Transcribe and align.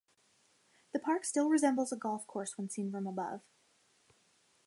The 0.93 0.99
park 0.99 1.25
still 1.25 1.47
resembles 1.47 1.91
a 1.91 1.95
golf 1.95 2.25
course 2.25 2.57
when 2.57 2.71
seen 2.71 2.89
from 2.91 3.05
above. 3.05 3.41